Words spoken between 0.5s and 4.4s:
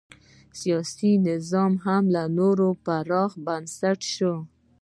سیاسي نظام نور هم پراخ بنسټه شي.